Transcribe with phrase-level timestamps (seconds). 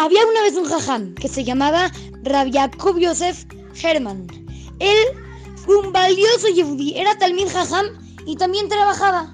[0.00, 1.92] Había una vez un jajam que se llamaba
[2.22, 3.44] Rab Jacob Yosef
[3.82, 4.26] Herman.
[4.78, 4.96] Él
[5.56, 7.84] fue un valioso yehudí, era talmid jajam
[8.24, 9.30] y también trabajaba.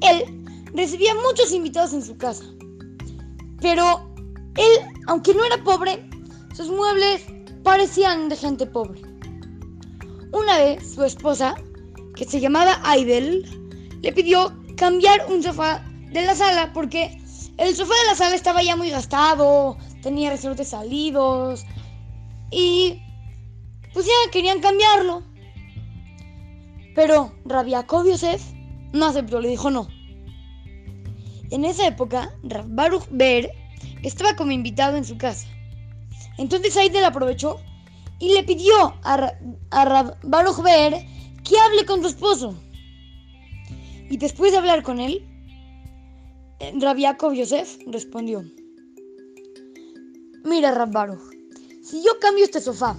[0.00, 2.44] Él recibía muchos invitados en su casa.
[3.60, 4.10] Pero
[4.56, 4.72] él,
[5.06, 6.08] aunque no era pobre,
[6.54, 7.26] sus muebles
[7.62, 9.02] parecían de gente pobre.
[10.32, 11.56] Una vez su esposa,
[12.14, 13.44] que se llamaba Aidel,
[14.00, 17.20] le pidió cambiar un sofá de la sala porque
[17.58, 21.64] el sofá de la sala estaba ya muy gastado, tenía resortes salidos
[22.50, 23.02] y
[23.92, 25.22] pues ya querían cambiarlo.
[26.94, 28.42] Pero Rabiakov Yosef
[28.92, 29.88] no aceptó, le dijo no.
[31.50, 33.50] En esa época, Baruch Ber
[34.02, 35.46] estaba como invitado en su casa.
[36.38, 37.60] Entonces Aidel aprovechó
[38.18, 39.32] y le pidió a,
[39.70, 41.06] a Baruch Ber
[41.44, 42.54] que hable con su esposo.
[44.10, 45.26] Y después de hablar con él,
[46.58, 48.42] Rabiakov Yosef respondió:
[50.44, 51.20] Mira, Rab Baruch,
[51.82, 52.96] si yo cambio este sofá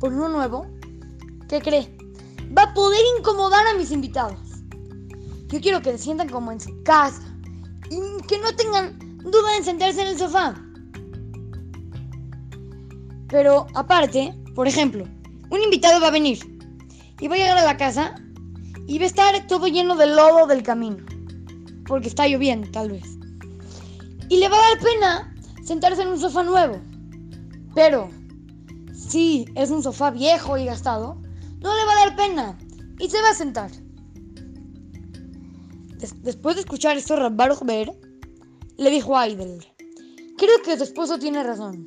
[0.00, 0.66] por uno nuevo,
[1.48, 1.94] ¿qué cree?
[2.56, 4.38] Va a poder incomodar a mis invitados.
[5.48, 7.22] Yo quiero que se sientan como en su casa
[7.90, 10.54] y que no tengan duda en sentarse en el sofá.
[13.28, 15.04] Pero aparte, por ejemplo,
[15.50, 16.38] un invitado va a venir
[17.20, 18.14] y va a llegar a la casa
[18.86, 21.04] y va a estar todo lleno de lodo del camino,
[21.86, 23.04] porque está lloviendo tal vez.
[24.28, 25.34] Y le va a dar pena
[25.64, 26.80] sentarse en un sofá nuevo.
[27.74, 28.10] Pero
[28.92, 31.20] si es un sofá viejo y gastado,
[31.60, 32.58] no le va a dar pena
[32.98, 33.70] y se va a sentar.
[36.22, 37.90] después de escuchar esto, Baruch Ber
[38.76, 39.64] le dijo a Aidel,
[40.36, 41.86] creo que tu esposo tiene razón.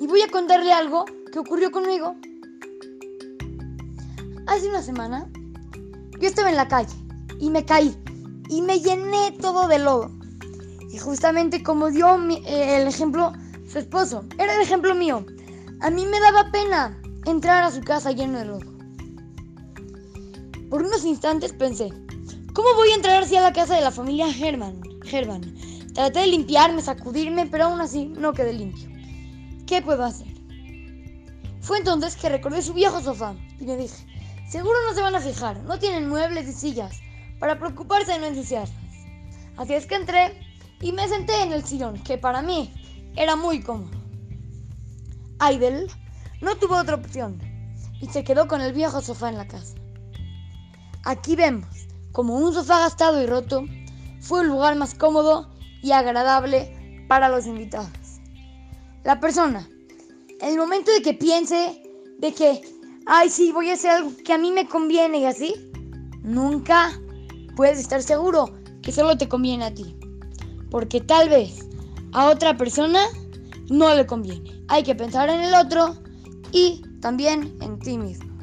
[0.00, 2.16] Y voy a contarle algo que ocurrió conmigo.
[4.46, 5.30] Hace una semana,
[6.20, 6.94] yo estaba en la calle
[7.40, 7.96] y me caí
[8.54, 10.12] y me llené todo de lodo.
[10.92, 13.32] Y justamente como dio eh, el ejemplo
[13.68, 15.26] su esposo, era el ejemplo mío.
[15.80, 18.72] A mí me daba pena entrar a su casa lleno de lodo.
[20.70, 21.88] Por unos instantes pensé,
[22.54, 24.80] ¿cómo voy a entrar así a la casa de la familia Herman?
[25.10, 25.42] Herman.
[25.92, 28.88] Traté de limpiarme, sacudirme, pero aún así no quedé limpio.
[29.66, 30.28] ¿Qué puedo hacer?
[31.60, 34.06] Fue entonces que recordé su viejo sofá y me dije,
[34.48, 37.00] seguro no se van a fijar, no tienen muebles y sillas
[37.38, 38.74] para preocuparse de no ensuciarlas.
[39.56, 40.38] Así es que entré
[40.80, 42.72] y me senté en el sillón, que para mí
[43.16, 43.98] era muy cómodo.
[45.38, 45.90] Aidel
[46.40, 47.40] no tuvo otra opción
[48.00, 49.74] y se quedó con el viejo sofá en la casa.
[51.04, 51.66] Aquí vemos
[52.12, 53.64] como un sofá gastado y roto
[54.20, 55.50] fue un lugar más cómodo
[55.82, 57.90] y agradable para los invitados.
[59.04, 59.68] La persona
[60.40, 61.82] en el momento de que piense
[62.18, 62.60] de que,
[63.06, 65.54] ay, sí, voy a hacer algo que a mí me conviene y así,
[66.22, 66.98] nunca
[67.56, 69.96] puedes estar seguro que solo te conviene a ti.
[70.70, 71.68] Porque tal vez
[72.12, 73.00] a otra persona
[73.70, 74.62] no le conviene.
[74.68, 75.96] Hay que pensar en el otro
[76.52, 78.33] y también en ti mismo.